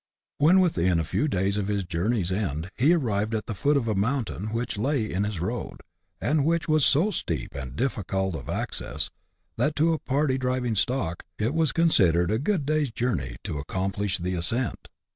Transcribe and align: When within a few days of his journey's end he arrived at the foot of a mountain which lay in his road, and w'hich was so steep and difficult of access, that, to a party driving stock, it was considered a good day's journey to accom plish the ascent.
When 0.39 0.61
within 0.61 0.99
a 0.99 1.03
few 1.03 1.27
days 1.27 1.57
of 1.57 1.67
his 1.67 1.83
journey's 1.83 2.31
end 2.31 2.71
he 2.75 2.91
arrived 2.91 3.35
at 3.35 3.45
the 3.45 3.53
foot 3.53 3.77
of 3.77 3.87
a 3.87 3.93
mountain 3.93 4.47
which 4.51 4.79
lay 4.79 5.05
in 5.13 5.25
his 5.25 5.39
road, 5.39 5.81
and 6.19 6.39
w'hich 6.39 6.67
was 6.67 6.83
so 6.83 7.11
steep 7.11 7.53
and 7.53 7.75
difficult 7.75 8.33
of 8.33 8.49
access, 8.49 9.11
that, 9.57 9.75
to 9.75 9.93
a 9.93 9.99
party 9.99 10.39
driving 10.39 10.75
stock, 10.75 11.23
it 11.37 11.53
was 11.53 11.71
considered 11.71 12.31
a 12.31 12.39
good 12.39 12.65
day's 12.65 12.89
journey 12.89 13.35
to 13.43 13.63
accom 13.63 13.93
plish 13.93 14.17
the 14.17 14.33
ascent. 14.33 14.89